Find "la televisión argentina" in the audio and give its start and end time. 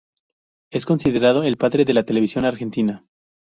1.93-3.05